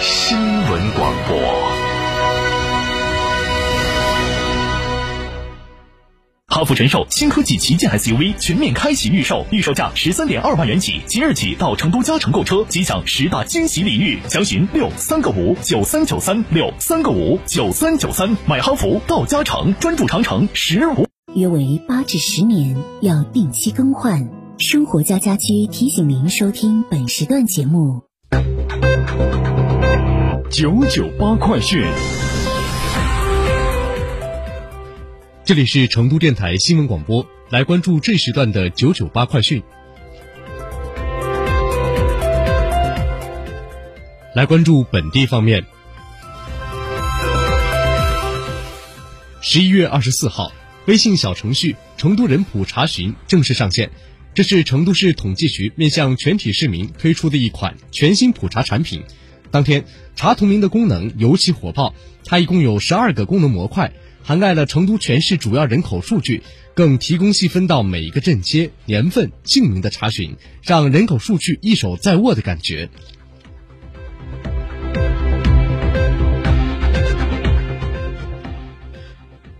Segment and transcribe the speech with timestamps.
[0.00, 1.36] 新闻广播。
[6.48, 14.18] 哈弗神兽新科技旗舰 SUV 全面开启预售，预售价十三点二万元起，即日起到成都嘉诚购车，即享十大惊喜礼遇。
[14.28, 21.06] 详询六三个五九三九三六三个五九三九三，买哈弗到嘉诚，专注长城十五。
[21.34, 24.28] 约为八至十年，要定期更换。
[24.58, 28.02] 生活家家居提醒您收听本时段节目。
[30.50, 31.82] 九九八快讯，
[35.44, 39.62] 这里是成都电台新闻广播，来关注这时段的九九八快讯。
[44.34, 45.64] 来关注本地方面。
[49.42, 50.52] 十一月二十四号，
[50.86, 53.90] 微信小程序“成都人普查询”正式上线。
[54.32, 59.02] 这是成都市统计局面向全体市民推出的一款全新普查产品。
[59.50, 59.84] 当天，
[60.14, 63.92] 查同名的功能尤其火爆，它一共有十二个功能模块，
[64.22, 66.42] 涵盖了成都全市主要人口数据，
[66.74, 72.90] 更提供细分到每一个镇街、年份、姓名的查询，让人口数据一手在握的感觉。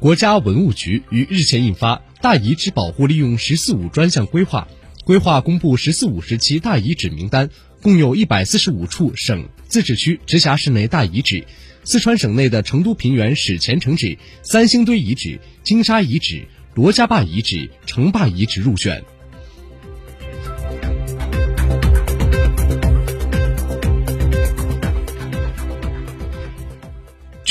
[0.00, 4.68] 国家文物局于日前印发《大遗址保护利用“十四五”专项规划》，
[5.06, 7.48] 规划公布“十四五”时期大遗址名单，
[7.84, 11.44] 共有一百四十五处省、自治区、直辖市内大遗址。
[11.84, 19.04] 四川省内的成都平原史前城址、三星堆遗址、金沙遗址、罗家坝遗址、城坝遗址入选。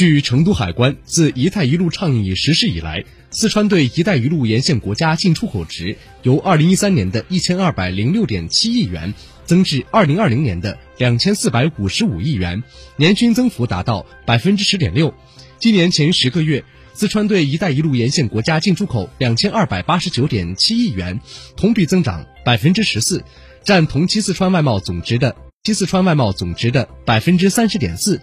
[0.04, 9.14] 据成都海关自“一带一路”倡议实施以来，四川对“一带一路”沿线国家进出口值由2013年的一千二百零六点七亿元
[9.46, 12.64] 增至2020年的两千四百五十五亿元，
[12.98, 15.14] 年均增幅达到百分之十点六。
[15.58, 21.22] 今年前十个月，四川对“一带一路”沿线国家进出口两千二百八十九点七亿元，
[21.56, 23.24] 同比增长百分之十四，
[23.64, 28.20] 占同期四川外贸总值的期四川外贸总值的百分之三十点四。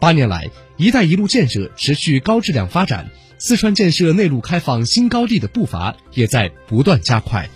[0.00, 7.48] 八年来，“一带一路”建设持续高质量发展，四川建设内陆开放新高地的步伐也在不断加快。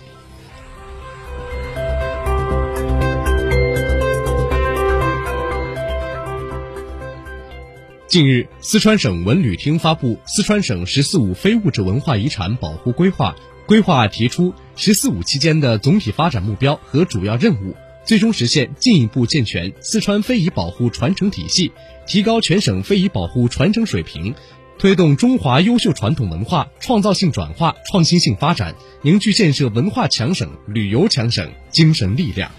[8.07, 13.35] 近日，四川省文旅厅发布《四川省“十四五”非物质文化遗产保护规划》，
[13.67, 17.75] 规划提出“十四五”期间的总体发展目标和主要任务。
[18.05, 21.71] 最终实现进一步健全四川非遗保护传承体系，
[22.05, 24.35] 提高全省非遗保护传承水平，
[24.77, 32.51] 推动中华优秀传统文化创造性转化、创新性发展，凝聚建设文化强省、旅游强省精神力量。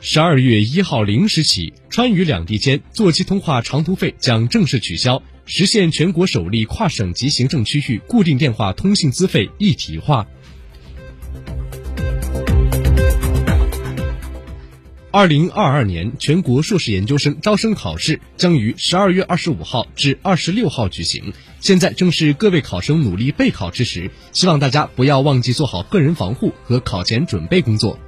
[0.00, 5.22] 十二月一号零时起，川渝两地间座机通话长途费将正式取消。
[5.44, 10.28] 实现全国首例跨省级行政区域固定电话通信资费一体化。
[15.10, 27.98] 二零二二年全国硕士研究生招生考试将于十二月二十五号至二十六号举行，现在正是各位考生努力备考之时，希望大家不要忘记做好个人防护和考前准备工作。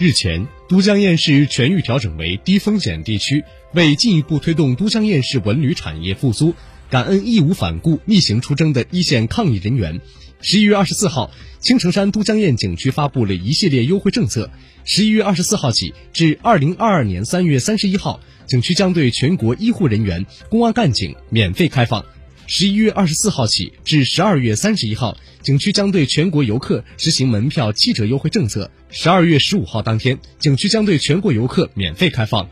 [0.00, 3.44] 日前，都江堰市全域调整为低风险地区。
[3.74, 6.54] 为进一步推动都江堰市文旅产业复苏，
[6.88, 10.00] 感恩义无反顾、逆行出征的一线抗疫人员，
[10.40, 14.50] 十一月二十四号，青城山都江堰景区发布了一系列优惠政策。
[14.86, 22.06] 十一月二十四号起至二零二二年三月三十一号，景区将对全国医护人员、公安干警免费开放。
[22.52, 28.68] 十一月二十四号起至十二月三十一号，景区将对全国游客实行门票七折优惠政策。
[28.90, 32.50] 十二月十五号当天，景区将对全国游客免费开放。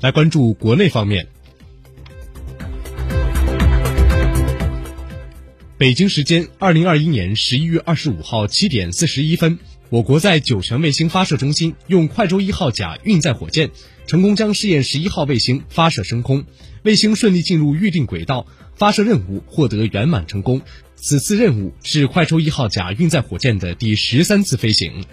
[0.00, 1.26] 来关注国内方面，
[5.76, 9.58] 北京时间二零二一年十一月二十五号七点四十一分。
[9.90, 13.72] 我国在酒泉卫星发射中心用快舟一号甲运载火箭，
[14.06, 16.44] 成功将试验十一号卫星发射升空，
[16.84, 18.46] 卫星顺利进入预定轨道，
[18.76, 20.62] 发射任务获得圆满成功。
[20.94, 25.04] 此次任务是快舟一号甲运载火箭的第十三次飞行。